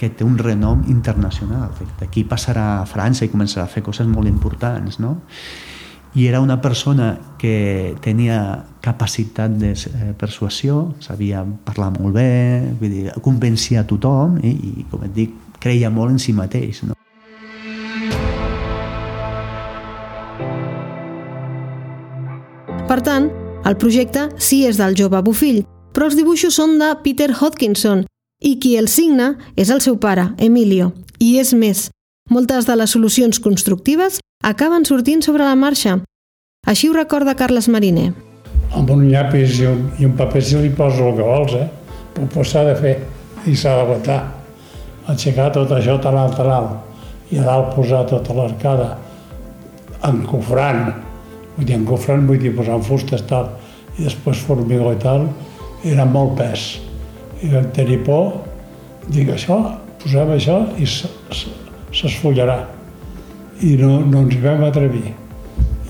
que 0.00 0.08
té 0.10 0.24
un 0.24 0.38
renom 0.40 0.86
internacional. 0.90 1.76
D'aquí 2.00 2.24
passarà 2.26 2.80
a 2.80 2.88
França 2.88 3.28
i 3.28 3.30
començarà 3.30 3.68
a 3.68 3.70
fer 3.70 3.84
coses 3.86 4.08
molt 4.08 4.30
importants. 4.30 4.98
No? 4.98 5.18
i 6.14 6.26
era 6.26 6.40
una 6.40 6.60
persona 6.60 7.18
que 7.38 7.96
tenia 8.04 8.66
capacitat 8.84 9.50
de 9.56 9.72
eh, 9.72 10.12
persuasió, 10.18 10.92
sabia 11.00 11.44
parlar 11.64 11.88
molt 11.94 12.14
bé, 12.18 12.74
vull 12.80 12.92
dir, 12.92 13.04
convencia 13.24 13.80
a 13.80 13.86
tothom 13.88 14.36
i, 14.44 14.52
i 14.52 14.84
com 14.90 15.06
et 15.06 15.14
dic, 15.16 15.32
creia 15.62 15.88
molt 15.88 16.12
en 16.12 16.20
si 16.20 16.36
mateix. 16.36 16.82
No? 16.84 16.98
Per 22.88 23.00
tant, 23.00 23.30
el 23.72 23.78
projecte 23.80 24.28
sí 24.36 24.62
és 24.68 24.76
del 24.76 24.96
jove 24.98 25.22
Bufill, 25.24 25.62
però 25.96 26.10
els 26.10 26.16
dibuixos 26.18 26.58
són 26.58 26.76
de 26.80 26.90
Peter 27.04 27.30
Hodkinson 27.32 28.04
i 28.44 28.58
qui 28.60 28.74
el 28.76 28.88
signa 28.92 29.36
és 29.56 29.70
el 29.72 29.80
seu 29.80 29.96
pare, 30.02 30.32
Emilio. 30.36 30.90
I 31.22 31.38
és 31.40 31.52
més, 31.56 31.86
moltes 32.28 32.66
de 32.68 32.76
les 32.76 32.92
solucions 32.92 33.40
constructives 33.40 34.18
acaben 34.44 34.84
sortint 34.84 35.22
sobre 35.24 35.46
la 35.46 35.56
marxa. 35.56 36.00
Així 36.68 36.90
ho 36.90 36.96
recorda 36.96 37.36
Carles 37.38 37.70
Mariner. 37.72 38.10
Amb 38.76 38.90
un 38.92 39.06
llapis 39.08 39.58
i 39.60 39.68
un, 39.70 39.86
i 40.00 40.08
un 40.08 40.16
paper 40.18 40.42
si 40.44 40.60
li 40.60 40.72
poso 40.76 41.08
el 41.08 41.16
que 41.16 41.26
vols, 41.26 41.56
eh? 41.56 41.68
Però, 42.12 42.28
però 42.34 42.44
s'ha 42.44 42.64
de 42.68 42.74
fer 42.80 42.96
i 43.48 43.56
s'ha 43.56 43.76
d'aguantar. 43.78 44.20
Aixecar 45.12 45.48
tot 45.54 45.72
això 45.74 45.96
tan 46.02 46.18
alt, 46.18 46.36
tan 46.36 46.50
alt 46.52 47.32
i 47.32 47.40
a 47.40 47.46
dalt 47.46 47.72
posar 47.76 48.04
tota 48.10 48.36
l'arcada 48.36 48.90
encofrant, 50.04 50.92
vull 51.56 51.66
dir, 51.66 51.76
encofrant, 51.76 52.26
vull 52.28 52.40
dir, 52.40 52.54
posant 52.56 52.84
fustes 52.86 53.24
tal, 53.28 53.50
i 53.98 54.06
després 54.06 54.42
formigó 54.46 54.92
i 54.92 55.00
tal, 55.02 55.28
era 55.84 56.06
molt 56.08 56.36
pes. 56.38 56.66
I 57.42 57.50
vam 57.52 57.70
tenir 57.74 58.00
por, 58.06 58.38
dic 59.08 59.32
això, 59.34 59.58
posem 60.02 60.30
això 60.36 60.60
i 60.78 60.86
s'esfollarà 60.86 62.60
i 63.62 63.76
no, 63.78 64.00
no 64.06 64.24
ens 64.24 64.38
vam 64.42 64.64
atrevir. 64.66 65.12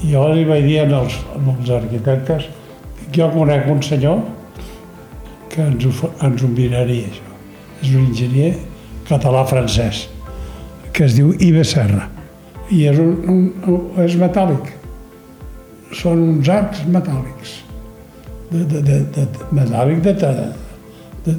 I 0.02 0.12
jo 0.12 0.26
li 0.32 0.44
vaig 0.48 0.66
dir 0.66 0.80
als, 0.84 1.16
als 1.38 1.70
arquitectes 1.72 2.48
que 3.12 3.20
jo 3.20 3.28
conec 3.32 3.68
un 3.70 3.82
senyor 3.84 4.22
que 5.52 5.62
ens 5.62 5.84
ho, 5.84 6.10
ens 6.24 6.42
ho 6.42 6.48
miraria, 6.48 7.08
això. 7.08 7.28
És 7.82 7.94
un 7.94 8.06
enginyer 8.08 8.52
català-francès 9.08 10.06
que 10.92 11.06
es 11.08 11.16
diu 11.16 11.32
Ibe 11.40 11.64
Serra 11.66 12.06
i 12.72 12.84
és, 12.88 12.98
un, 13.00 13.16
un, 13.28 13.42
un, 13.68 14.04
és 14.04 14.16
metàl·lic. 14.20 14.70
Són 15.92 16.22
uns 16.24 16.48
arcs 16.48 16.84
metàl·lics. 16.88 17.58
De, 18.52 18.64
de, 18.68 18.80
de, 18.84 18.98
de, 19.16 19.26
metàl·lic 19.56 20.02
de, 20.04 20.14
de, 20.20 20.48
de, 21.26 21.36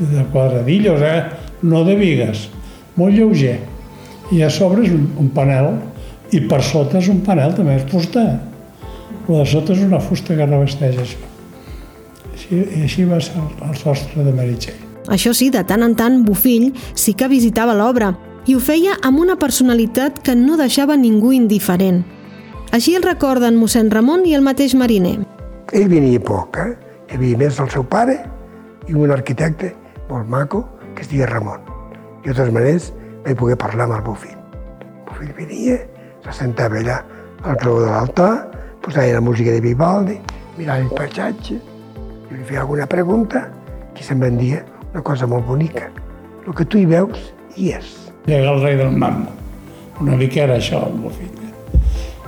de 0.00 0.24
quadradillos, 0.32 1.02
eh? 1.02 1.26
no 1.62 1.84
de 1.86 1.94
vigues. 1.98 2.48
Molt 2.98 3.14
lleuger 3.14 3.58
i 4.30 4.42
a 4.42 4.50
sobre 4.50 4.84
és 4.86 4.92
un, 4.94 5.08
un 5.18 5.30
panel 5.34 5.72
i 6.34 6.42
per 6.50 6.60
sota 6.62 7.00
és 7.00 7.08
un 7.10 7.20
panel 7.26 7.54
també 7.56 7.76
és 7.80 7.86
fusta 7.90 8.22
però 9.26 9.40
de 9.40 9.46
sota 9.50 9.74
és 9.74 9.82
una 9.82 9.98
fusta 10.02 10.36
que 10.38 10.46
revesteix 10.46 11.00
això 11.02 11.26
així, 12.30 12.60
i 12.60 12.84
així 12.86 13.06
va 13.10 13.18
ser 13.22 13.40
el, 13.42 13.50
el 13.68 13.76
sostre 13.78 14.26
de 14.26 14.34
Meritxell 14.34 14.86
això 15.10 15.34
sí, 15.34 15.50
de 15.50 15.64
tant 15.66 15.82
en 15.82 15.96
tant 15.98 16.20
Bufill 16.26 16.70
sí 16.94 17.16
que 17.18 17.30
visitava 17.30 17.74
l'obra 17.74 18.12
i 18.46 18.54
ho 18.54 18.62
feia 18.62 18.94
amb 19.06 19.20
una 19.20 19.36
personalitat 19.40 20.22
que 20.24 20.32
no 20.34 20.56
deixava 20.56 20.96
ningú 20.96 21.32
indiferent. 21.36 22.00
Així 22.70 22.92
el 22.94 23.02
recorden 23.02 23.56
mossèn 23.58 23.88
Ramon 23.90 24.20
i 24.30 24.36
el 24.36 24.44
mateix 24.46 24.76
mariner. 24.78 25.16
Ell 25.74 25.88
venia 25.90 26.20
poc, 26.22 26.54
eh? 26.62 26.76
Hi 27.10 27.16
havia 27.16 27.38
més 27.40 27.56
el 27.58 27.70
seu 27.72 27.82
pare 27.82 28.14
i 28.86 28.94
un 28.94 29.10
arquitecte 29.10 29.72
molt 30.06 30.30
maco 30.30 30.60
que 30.94 31.02
es 31.02 31.10
deia 31.10 31.26
Ramon. 31.26 31.64
I 32.22 32.28
de 32.28 32.36
totes 32.36 32.52
maneres 32.54 32.86
vaig 33.24 33.40
poder 33.40 33.56
parlar 33.58 33.88
amb 33.88 33.96
el 33.96 34.04
Bufill. 34.06 34.36
El 34.36 35.08
Bufill 35.08 35.32
venia, 35.40 35.80
s'assentava 36.22 36.78
allà 36.78 37.00
al 37.42 37.58
peu 37.58 37.80
de 37.82 37.90
l'altar, 37.90 38.30
posava 38.86 39.18
la 39.18 39.24
música 39.24 39.50
de 39.50 39.66
Vivaldi, 39.66 40.20
mirava 40.54 40.86
el 40.86 40.94
paisatge, 40.94 41.58
i 41.58 42.38
li 42.38 42.46
feia 42.46 42.62
alguna 42.62 42.86
pregunta, 42.86 43.48
que 43.98 44.06
se'm 44.06 44.22
vendia 44.22 44.62
una 44.92 45.02
cosa 45.02 45.26
molt 45.26 45.48
bonica. 45.50 45.90
El 46.46 46.54
que 46.54 46.70
tu 46.70 46.78
hi 46.78 46.86
veus, 46.86 47.32
hi 47.58 47.74
és. 47.82 47.92
Llega 48.30 48.54
el 48.54 48.62
rei 48.62 48.78
del 48.78 48.94
mambo. 48.94 49.34
Una 49.98 50.14
mica 50.14 50.46
era 50.46 50.62
això, 50.62 50.86
el 50.86 50.98
meu 51.02 51.18
fill. 51.18 51.39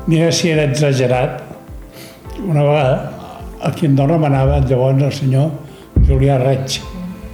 Mira 0.06 0.32
si 0.32 0.50
era 0.50 0.64
exagerat. 0.64 1.42
Una 2.42 2.62
vegada, 2.62 3.12
aquí 3.62 3.86
en 3.86 3.96
Dona 3.96 4.18
manava 4.18 4.58
llavors 4.66 5.02
el 5.02 5.12
senyor 5.12 5.50
Julià 6.08 6.38
Reig. 6.42 6.80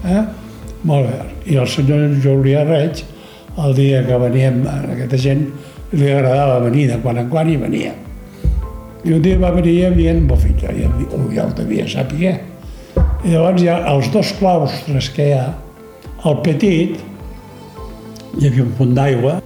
Eh? 0.05 0.25
Molt 0.85 1.09
bé. 1.09 1.23
I 1.49 1.57
el 1.63 1.71
senyor 1.71 2.19
Julià 2.23 2.67
Reig 2.69 3.05
el 3.59 3.75
dia 3.75 4.03
que 4.07 4.19
veníem, 4.21 4.61
aquesta 4.69 5.19
gent 5.19 5.49
li 5.97 6.11
agradava 6.13 6.61
venir 6.63 6.87
de 6.93 6.99
quan 7.03 7.19
en 7.19 7.31
quan 7.33 7.49
i 7.51 7.57
venia. 7.59 7.95
I 9.05 9.15
un 9.17 9.23
dia 9.25 9.39
va 9.41 9.51
venir 9.55 9.75
i 9.75 9.85
havia 9.89 10.15
un 10.15 10.27
bofill, 10.29 10.55
ja, 10.61 10.75
ja, 10.77 10.91
ja 11.33 11.47
el 11.47 11.55
devia 11.57 11.87
saber. 11.91 12.37
I 13.25 13.33
llavors 13.33 13.65
ha 13.67 13.79
els 13.95 14.11
dos 14.15 14.33
claustres 14.39 15.11
que 15.15 15.31
hi 15.31 15.37
ha, 15.39 15.47
el 16.29 16.39
petit, 16.45 16.99
hi 18.39 18.47
havia 18.47 18.67
un 18.67 18.75
punt 18.79 18.95
d'aigua, 18.95 19.39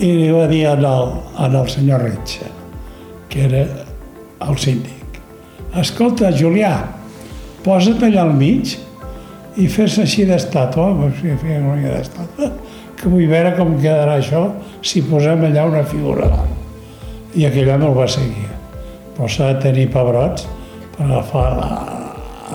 i 0.00 0.10
li 0.16 0.30
va 0.32 0.46
dir 0.48 0.64
al, 0.70 0.86
al 0.86 1.68
senyor 1.68 2.02
Retxa, 2.06 2.48
que 3.28 3.44
era 3.46 3.64
el 4.48 4.58
síndic, 4.58 5.20
escolta, 5.76 6.32
Julià, 6.32 6.72
posa't 7.64 8.02
allà 8.06 8.24
al 8.24 8.32
mig 8.36 8.76
i 9.60 9.68
fes 9.68 9.98
així 10.00 10.24
d'estàtua, 10.28 11.12
sigui, 11.20 11.36
feia 11.42 11.60
que 13.00 13.08
vull 13.08 13.28
veure 13.30 13.54
com 13.56 13.76
quedarà 13.80 14.18
això 14.20 14.44
si 14.84 15.02
posem 15.08 15.46
allà 15.48 15.64
una 15.68 15.84
figura. 15.88 16.28
I 17.36 17.46
aquell 17.48 17.70
home 17.72 17.88
el 17.88 17.96
va 17.96 18.06
seguir. 18.10 18.48
Però 19.16 19.28
s'ha 19.28 19.54
de 19.54 19.64
tenir 19.64 19.88
pebrots 19.94 20.46
per 20.96 21.06
agafar 21.06 21.46
la, 21.56 21.70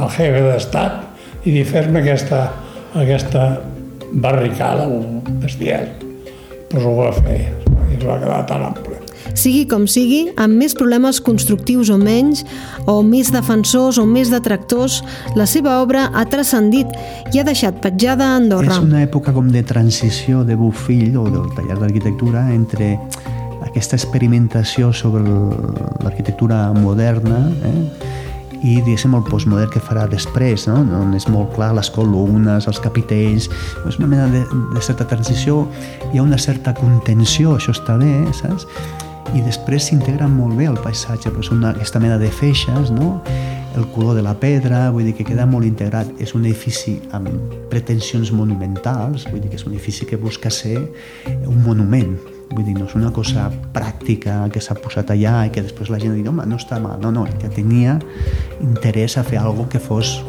el 0.04 0.14
jefe 0.18 0.46
d'estat 0.46 1.46
i 1.46 1.58
dir 1.58 1.66
fer-me 1.70 2.02
aquesta, 2.04 2.46
aquesta 3.02 3.48
barricada 4.14 4.90
bestial. 5.42 6.05
Però 6.76 6.92
ho 6.92 6.98
va 7.00 7.12
fer 7.16 7.40
i 7.90 7.98
es 7.98 8.04
va 8.04 8.20
quedar 8.20 8.44
tan 8.50 8.64
ample. 8.68 9.00
Sigui 9.36 9.66
com 9.68 9.84
sigui, 9.90 10.30
amb 10.40 10.56
més 10.60 10.76
problemes 10.78 11.20
constructius 11.24 11.90
o 11.92 11.98
menys, 12.00 12.46
o 12.88 13.02
més 13.04 13.32
defensors 13.34 13.98
o 14.00 14.06
més 14.08 14.32
detractors, 14.32 15.02
la 15.36 15.48
seva 15.50 15.80
obra 15.84 16.06
ha 16.14 16.24
transcendit 16.30 16.92
i 17.34 17.42
ha 17.42 17.46
deixat 17.48 17.82
petjada 17.84 18.30
a 18.32 18.40
Andorra. 18.40 18.78
És 18.78 18.84
una 18.86 19.02
època 19.04 19.34
com 19.36 19.50
de 19.52 19.64
transició 19.68 20.46
de 20.48 20.56
Bufill 20.60 21.18
o 21.20 21.26
del 21.32 21.50
taller 21.58 21.80
d'arquitectura 21.82 22.46
entre 22.54 22.96
aquesta 23.66 23.98
experimentació 23.98 24.92
sobre 24.94 25.24
l'arquitectura 26.06 26.70
moderna 26.78 27.42
eh? 27.66 27.80
I 28.66 28.80
diguéssim 28.82 29.14
el 29.14 29.24
postmodern 29.28 29.70
que 29.74 29.82
farà 29.84 30.08
després, 30.10 30.66
no? 30.70 30.80
on 30.98 31.14
és 31.18 31.28
molt 31.30 31.54
clar 31.54 31.72
les 31.78 31.90
columnes, 31.94 32.66
els 32.66 32.82
capitells, 32.82 33.50
és 33.86 34.00
una 34.02 34.10
mena 34.10 34.26
de, 34.34 34.42
de 34.74 34.84
certa 34.84 35.06
transició, 35.10 35.64
hi 36.12 36.18
ha 36.18 36.26
una 36.26 36.40
certa 36.42 36.74
contenció, 36.78 37.56
això 37.60 37.76
està 37.76 38.00
bé, 38.02 38.14
saps? 38.34 38.66
I 39.36 39.42
després 39.46 39.90
s'integra 39.90 40.30
molt 40.32 40.56
bé 40.58 40.70
el 40.70 40.80
paisatge, 40.82 41.30
però 41.30 41.44
és 41.44 41.52
una, 41.54 41.74
aquesta 41.76 42.02
mena 42.02 42.18
de 42.22 42.32
feixes, 42.32 42.94
no? 42.96 43.20
el 43.76 43.86
color 43.92 44.16
de 44.16 44.22
la 44.24 44.34
pedra, 44.40 44.86
vull 44.96 45.10
dir 45.10 45.16
que 45.18 45.26
queda 45.28 45.46
molt 45.50 45.68
integrat. 45.68 46.08
És 46.24 46.32
un 46.38 46.46
edifici 46.46 46.96
amb 47.14 47.28
pretensions 47.72 48.32
monumentals, 48.32 49.28
vull 49.28 49.44
dir 49.44 49.52
que 49.52 49.60
és 49.60 49.66
un 49.68 49.76
edifici 49.76 50.08
que 50.08 50.20
busca 50.22 50.54
ser 50.54 50.78
un 51.28 51.60
monument, 51.66 52.16
Vull 52.52 52.64
dir, 52.64 52.76
no 52.78 52.86
és 52.86 52.96
una 52.96 53.12
cosa 53.14 53.48
pràctica 53.74 54.44
que 54.54 54.62
s'ha 54.62 54.78
posat 54.78 55.12
allà 55.14 55.46
i 55.48 55.52
que 55.54 55.64
després 55.66 55.90
la 55.90 56.00
gent 56.02 56.14
diu, 56.16 56.28
home, 56.30 56.46
no 56.46 56.60
està 56.62 56.80
mal. 56.82 57.00
No, 57.02 57.12
no, 57.12 57.26
que 57.42 57.50
tenia 57.52 57.98
interès 58.62 59.18
a 59.18 59.26
fer 59.26 59.40
alguna 59.42 59.70
que 59.72 59.82
fos 59.82 60.20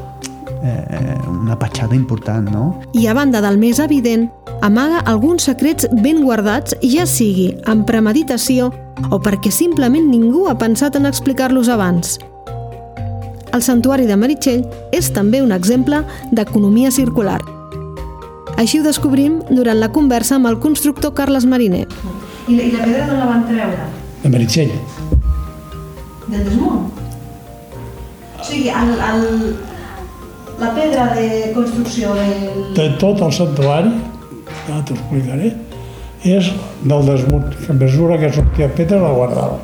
eh, 0.63 1.19
una 1.29 1.59
petjada 1.59 1.95
important, 1.95 2.49
no? 2.51 2.67
I 2.95 3.07
a 3.07 3.15
banda 3.17 3.43
del 3.45 3.59
més 3.61 3.81
evident, 3.83 4.29
amaga 4.67 5.03
alguns 5.05 5.49
secrets 5.49 5.89
ben 6.03 6.23
guardats, 6.25 6.77
ja 6.83 7.07
sigui 7.07 7.53
amb 7.69 7.87
premeditació 7.89 8.73
o 9.11 9.21
perquè 9.21 9.53
simplement 9.53 10.09
ningú 10.09 10.47
ha 10.49 10.57
pensat 10.59 10.97
en 10.97 11.07
explicar-los 11.07 11.69
abans. 11.69 12.17
El 13.53 13.63
santuari 13.63 14.09
de 14.09 14.17
Meritxell 14.21 14.65
és 14.93 15.13
també 15.13 15.43
un 15.45 15.53
exemple 15.55 16.03
d'economia 16.33 16.91
circular– 16.93 17.41
així 18.57 18.81
ho 18.81 18.85
descobrim 18.87 19.41
durant 19.51 19.77
la 19.77 19.91
conversa 19.93 20.39
amb 20.39 20.49
el 20.51 20.59
constructor 20.63 21.13
Carles 21.17 21.45
Mariner. 21.45 21.85
I 22.49 22.57
la, 22.57 22.63
i 22.63 22.73
la 22.73 22.85
pedra 22.85 23.07
d'on 23.11 23.21
la 23.21 23.29
van 23.29 23.45
treure? 23.49 23.89
De 24.23 24.33
Meritxell. 24.33 24.73
Del 26.27 26.47
desmunt? 26.47 26.89
O 28.41 28.47
sigui, 28.47 28.71
el, 28.73 28.95
el, 29.11 29.27
la 30.63 30.73
pedra 30.79 31.11
de 31.19 31.53
construcció 31.55 32.17
del... 32.17 32.73
De 32.79 32.89
tot 33.03 33.21
el 33.27 33.37
santuari, 33.37 33.93
ja 34.67 34.81
t'ho 34.89 34.97
explicaré, 34.97 35.53
és 36.25 36.51
del 36.83 37.09
desmunt, 37.13 37.53
que 37.61 37.73
a 37.75 37.79
mesura 37.79 38.19
que 38.23 38.33
sortia 38.35 38.73
pedra 38.73 39.05
la 39.05 39.15
guardava. 39.21 39.61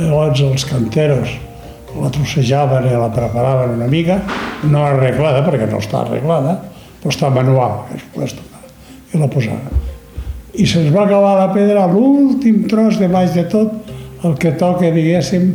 Llavors 0.00 0.40
els 0.40 0.64
canteros 0.66 1.36
la 2.00 2.10
trossejaven 2.12 2.86
i 2.88 2.94
la 2.96 3.10
preparaven 3.12 3.76
una 3.76 3.88
mica, 3.90 4.20
no 4.64 4.84
arreglada, 4.86 5.42
perquè 5.46 5.68
no 5.70 5.80
està 5.82 6.02
arreglada, 6.02 6.56
però 7.02 7.12
està 7.12 7.30
manual, 7.34 7.82
i 7.92 9.20
la 9.20 9.28
posaven. 9.28 9.80
I 10.52 10.66
se'ns 10.68 10.92
va 10.92 11.06
acabar 11.06 11.34
la 11.38 11.48
pedra 11.52 11.86
l'últim 11.88 12.66
tros 12.68 12.98
de 13.00 13.08
baix 13.12 13.32
de 13.36 13.44
tot, 13.48 13.90
el 14.24 14.36
que 14.38 14.52
toca, 14.60 14.90
diguéssim, 14.92 15.50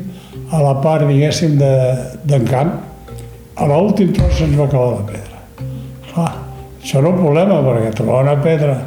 a 0.52 0.62
la 0.64 0.76
part, 0.82 1.08
diguéssim, 1.08 1.58
d'encant. 1.58 2.74
De, 2.74 3.16
a 3.58 3.68
l'últim 3.70 4.14
tros 4.14 4.38
se'ns 4.38 4.58
va 4.58 4.68
acabar 4.68 5.00
la 5.00 5.08
pedra. 5.08 5.42
Clar, 6.12 6.32
això 6.82 7.02
no 7.02 7.12
és 7.12 7.16
un 7.16 7.22
problema, 7.22 7.62
perquè 7.66 7.94
trobar 7.98 8.24
una 8.26 8.38
pedra 8.44 8.78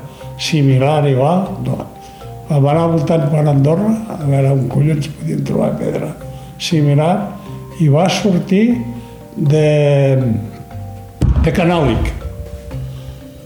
similar, 0.40 1.02
igual, 1.10 1.46
no. 1.66 1.78
Vam 2.50 2.66
anar 2.66 2.88
voltant 2.90 3.28
per 3.30 3.44
Andorra, 3.46 3.92
a 4.10 4.24
veure 4.24 4.54
on 4.56 4.64
collons 4.70 5.10
podíem 5.14 5.44
trobar 5.46 5.76
pedra 5.78 6.10
similar, 6.58 7.12
i 7.80 7.88
va 7.88 8.08
sortir 8.12 8.64
de, 9.36 9.66
de 11.44 11.52
Canòlic. 11.56 12.10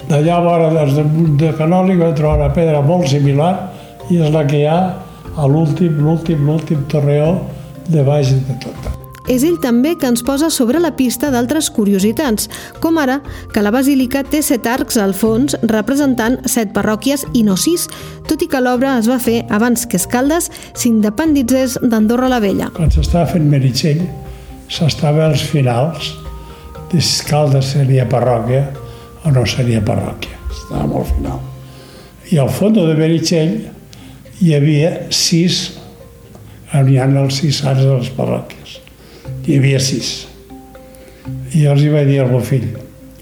D'allà 0.08 0.40
vora 0.44 0.72
des 0.74 0.98
de, 0.98 1.04
de 1.40 1.52
Canòlic 1.58 2.02
va 2.02 2.12
trobar 2.16 2.42
una 2.42 2.52
pedra 2.56 2.82
molt 2.84 3.08
similar 3.12 3.52
i 4.10 4.20
és 4.20 4.34
la 4.34 4.44
que 4.48 4.60
hi 4.64 4.66
ha 4.68 4.80
a 5.34 5.46
l'últim, 5.50 6.02
l'últim, 6.02 6.44
l'últim 6.46 6.84
torreó 6.90 7.38
de 7.88 8.04
baix 8.06 8.34
de 8.34 8.58
tot. 8.62 8.92
És 9.24 9.40
ell 9.46 9.56
també 9.56 9.94
que 9.96 10.08
ens 10.10 10.20
posa 10.24 10.50
sobre 10.52 10.80
la 10.82 10.90
pista 10.98 11.30
d'altres 11.32 11.70
curiositats, 11.72 12.50
com 12.84 12.98
ara 13.00 13.22
que 13.54 13.62
la 13.64 13.72
basílica 13.72 14.20
té 14.20 14.42
set 14.44 14.68
arcs 14.68 14.98
al 15.00 15.14
fons 15.16 15.56
representant 15.70 16.36
set 16.50 16.74
parròquies 16.76 17.24
i 17.32 17.44
no 17.46 17.56
sis, 17.56 17.86
tot 18.28 18.44
i 18.44 18.50
que 18.52 18.60
l'obra 18.60 18.98
es 18.98 19.08
va 19.08 19.16
fer 19.16 19.40
abans 19.48 19.86
que 19.88 19.96
Escaldes 19.96 20.50
s'independitzés 20.76 21.78
d'Andorra 21.80 22.28
la 22.28 22.42
Vella. 22.44 22.68
Quan 22.76 22.92
s'estava 22.92 23.24
fent 23.32 23.48
Meritxell, 23.48 24.04
s'estava 24.70 25.26
als 25.28 25.44
finals 25.48 26.14
de 26.92 27.00
si 27.00 27.20
Escaldes 27.20 27.72
seria 27.74 28.06
parròquia 28.08 28.66
o 29.24 29.32
no 29.34 29.44
seria 29.46 29.82
parròquia. 29.84 30.36
Estava 30.50 30.86
molt 30.86 31.10
final. 31.10 31.40
I 32.30 32.38
al 32.38 32.50
fons 32.52 32.76
de 32.78 32.94
Meritxell 32.98 33.56
hi 34.40 34.54
havia 34.54 34.92
sis, 35.10 35.64
hi 36.74 36.98
ha 36.98 37.08
els 37.08 37.40
sis 37.40 37.64
arcs 37.64 37.82
de 37.82 37.96
les 37.98 38.12
parròquies 38.14 38.64
hi 39.46 39.58
havia 39.58 39.80
sis. 39.80 40.24
I 41.54 41.66
els 41.70 41.82
hi 41.84 41.90
vaig 41.92 42.08
dir 42.08 42.20
al 42.22 42.32
meu 42.32 42.42
fill, 42.44 42.66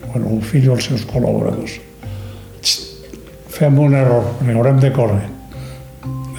bueno, 0.06 0.36
el 0.36 0.42
fill 0.46 0.68
i 0.68 0.72
els 0.72 0.86
seus 0.88 1.04
col·laboradors, 1.08 1.78
fem 3.52 3.78
un 3.78 3.94
error, 3.98 4.24
perquè 4.38 4.54
haurem 4.56 4.80
de 4.82 4.90
córrer. 4.94 5.26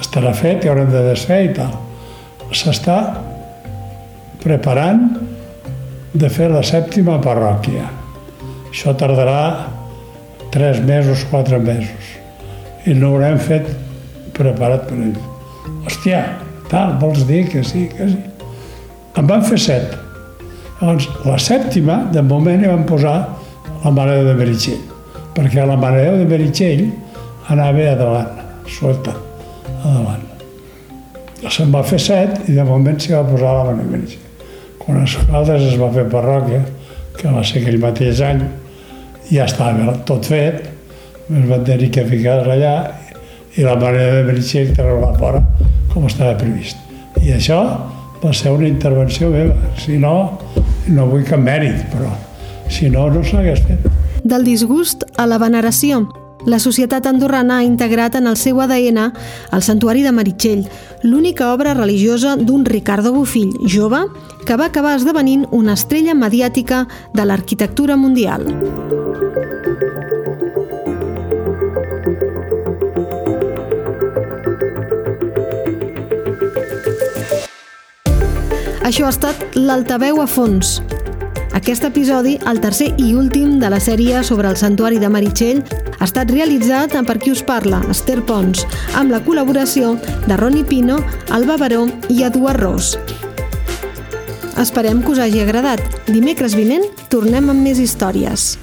Estarà 0.02 0.34
fet 0.36 0.64
i 0.64 0.70
haurem 0.72 0.90
de 0.92 1.04
desfer 1.06 1.40
i 1.46 1.52
tal. 1.56 1.76
S'està 2.54 2.98
preparant 4.44 5.06
de 6.14 6.28
fer 6.30 6.50
la 6.52 6.62
sèptima 6.62 7.16
parròquia. 7.24 7.88
Això 8.68 8.92
tardarà 8.98 9.70
tres 10.54 10.80
mesos, 10.84 11.24
quatre 11.30 11.58
mesos. 11.58 12.12
I 12.86 12.94
no 12.94 13.14
haurem 13.14 13.40
fet 13.40 13.70
preparat 14.36 14.84
per 14.90 14.98
ell. 15.00 15.16
Hòstia, 15.86 16.20
tal, 16.70 16.98
vols 17.00 17.24
dir 17.26 17.44
que 17.50 17.64
sí, 17.66 17.86
que 17.90 18.10
sí? 18.12 18.20
En 19.16 19.30
van 19.30 19.44
fer 19.46 19.58
set. 19.62 19.94
Llavors, 20.80 21.06
la 21.24 21.38
sèptima, 21.40 22.00
de 22.12 22.22
moment, 22.22 22.60
hi 22.60 22.70
van 22.70 22.84
posar 22.86 23.16
la 23.84 23.92
Mare 23.94 24.18
de 24.26 24.34
Meritxell, 24.36 24.82
perquè 25.36 25.64
la 25.64 25.78
Mare 25.80 26.04
de 26.18 26.26
Meritxell 26.28 26.84
anava 27.54 27.94
davant, 28.00 28.42
suelta, 28.68 29.14
a 29.80 29.94
davant. 29.94 30.28
Se'n 31.44 31.72
va 31.72 31.84
fer 31.86 32.00
set 32.00 32.48
i 32.48 32.58
de 32.58 32.66
moment 32.66 33.00
s'hi 33.00 33.14
va 33.14 33.24
posar 33.28 33.56
la 33.58 33.64
Mare 33.70 33.82
de 33.82 33.90
Meritxell. 33.94 34.23
Quan 34.84 35.00
Escaldes 35.04 35.62
es 35.70 35.78
va 35.80 35.88
fer 35.94 36.04
parròquia, 36.12 36.60
que 37.16 37.30
va 37.32 37.44
ser 37.46 37.62
aquell 37.62 37.80
mateix 37.80 38.20
any, 38.24 38.42
ja 39.30 39.46
estava 39.48 39.94
tot 40.08 40.28
fet, 40.28 40.66
es 41.24 41.46
van 41.48 41.64
tenir 41.64 41.90
que 41.94 42.04
ficar 42.04 42.42
allà 42.44 42.74
i 43.56 43.64
la 43.64 43.76
Mare 43.80 44.02
de 44.12 44.24
Meritxell 44.26 44.74
treure-la 44.76 45.12
fora 45.16 45.40
com 45.92 46.08
estava 46.08 46.34
previst. 46.36 46.80
I 47.22 47.32
això 47.36 47.60
va 48.24 48.32
ser 48.34 48.52
una 48.52 48.68
intervenció 48.68 49.30
meva. 49.30 49.54
Si 49.78 49.96
no, 50.00 50.16
no 50.90 51.06
vull 51.12 51.24
cap 51.28 51.40
mèrit, 51.40 51.86
però 51.94 52.10
si 52.68 52.90
no, 52.90 53.08
no 53.14 53.22
s'hagués 53.24 53.64
fet. 53.68 53.88
Del 54.24 54.44
disgust 54.44 55.06
a 55.16 55.28
la 55.30 55.38
veneració. 55.40 56.04
La 56.46 56.58
societat 56.60 57.06
andorrana 57.06 57.58
ha 57.58 57.64
integrat 57.64 58.18
en 58.18 58.26
el 58.28 58.36
seu 58.36 58.60
ADN 58.60 58.98
el 59.00 59.62
Santuari 59.64 60.02
de 60.04 60.12
Meritxell, 60.12 60.66
l'única 61.02 61.52
obra 61.54 61.72
religiosa 61.74 62.36
d'un 62.36 62.66
Ricardo 62.68 63.14
Bofill, 63.14 63.54
jove, 63.64 64.02
que 64.44 64.56
va 64.60 64.66
acabar 64.68 64.96
esdevenint 64.98 65.46
una 65.50 65.72
estrella 65.72 66.14
mediàtica 66.14 66.84
de 67.14 67.24
l'arquitectura 67.24 67.96
mundial. 67.96 68.44
Això 78.84 79.08
ha 79.08 79.14
estat 79.14 79.56
l'Altaveu 79.56 80.20
a 80.20 80.28
fons. 80.28 80.76
Aquest 81.54 81.84
episodi, 81.86 82.34
el 82.50 82.58
tercer 82.58 82.88
i 82.98 83.12
últim 83.14 83.60
de 83.62 83.68
la 83.70 83.78
sèrie 83.78 84.24
sobre 84.26 84.48
el 84.50 84.56
santuari 84.58 84.98
de 84.98 85.06
Meritxell, 85.06 85.60
ha 86.00 86.08
estat 86.08 86.32
realitzat 86.34 86.96
per 87.06 87.16
qui 87.22 87.30
us 87.30 87.44
parla, 87.46 87.78
Esther 87.94 88.18
Pons, 88.26 88.64
amb 88.98 89.14
la 89.14 89.22
col·laboració 89.22 89.94
de 90.26 90.36
Roni 90.40 90.64
Pino, 90.66 90.98
Alba 91.30 91.56
Baró 91.60 91.86
i 92.10 92.24
Eduard 92.26 92.58
Ros. 92.58 92.96
Esperem 94.58 95.02
que 95.02 95.14
us 95.14 95.22
hagi 95.22 95.46
agradat. 95.46 95.82
Dimecres 96.10 96.58
vinent 96.58 96.90
tornem 97.10 97.54
amb 97.54 97.62
més 97.62 97.78
històries. 97.78 98.56